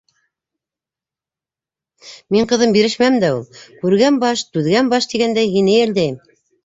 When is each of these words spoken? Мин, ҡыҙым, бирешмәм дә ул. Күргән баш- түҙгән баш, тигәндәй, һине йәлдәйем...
Мин, 2.35 2.47
ҡыҙым, 2.53 2.73
бирешмәм 2.77 3.17
дә 3.25 3.31
ул. 3.35 3.45
Күргән 3.85 4.17
баш- 4.25 4.43
түҙгән 4.57 4.91
баш, 4.95 5.09
тигәндәй, 5.13 5.53
һине 5.59 5.77
йәлдәйем... 5.83 6.19